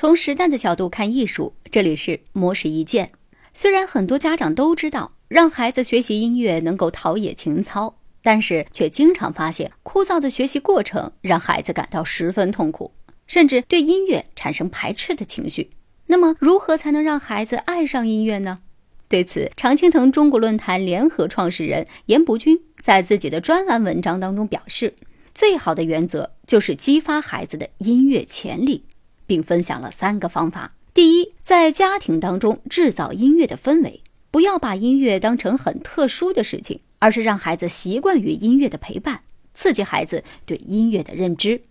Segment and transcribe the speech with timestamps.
[0.00, 3.12] 从时代的角度看艺术，这里是魔石一见。
[3.52, 12.90] 虽然很多家长都知道让孩子学习音乐能够陶冶情操，但是却经常发现枯燥的学习过程让孩子感到十分痛苦，
[13.26, 15.68] 甚至对音乐产生排斥的情绪。
[16.06, 18.60] 那么，如何才能让孩子爱上音乐呢？
[19.06, 24.94] 对此，常青藤中国论坛联合创始人严伯君在自己的专栏文章当中表示，
[25.34, 28.84] 最好的原则就是激发孩子的音乐潜力。
[29.30, 30.72] 并分享了三个方法。
[30.92, 34.00] 第一，在家庭当中制造音乐的氛围，
[34.32, 39.20] 不要把音乐当成很特殊的事情，而是让孩子习惯于音乐的陪伴，
[39.54, 41.62] 刺激孩子对音乐的认知。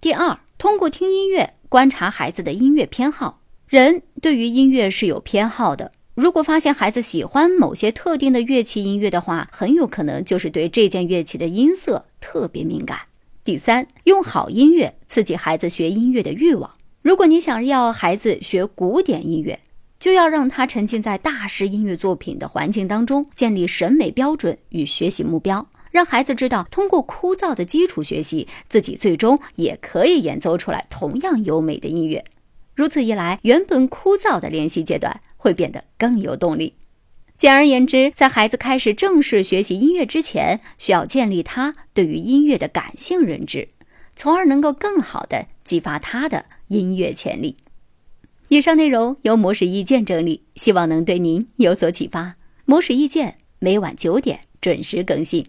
[0.00, 3.40] 第二，通过听音乐观察孩子的音乐偏好。
[3.66, 13.00] 人对于音乐是有偏好的，如果发现孩子喜欢某些特定的乐器音乐的话，很有可能就是对这件乐器的音色特别敏感。
[13.42, 16.77] 第三，用好音乐刺激孩子学音乐的欲望。
[17.08, 19.60] 如果你想要孩子学古典音乐，
[19.98, 32.22] 就要让他沉浸在大师音乐作品的环境当中，建立审美标准与学习目标，让孩子知道，通过枯燥的基础学习，自己最终也可以演奏出来同样优美的音乐。
[32.74, 36.74] 如此一来，原本枯燥的练习阶段会变得更有动力。
[37.38, 43.68] 简而言之，在孩子开始正式学习音乐之前，需要建立他对于音乐的感性认知。
[44.18, 47.56] 从而能够更好的激发他的音乐潜力。
[48.48, 52.34] 以上内容由模式意见整理，希望能对您有所启发。
[52.64, 55.46] 模式意见每晚九点准时更新。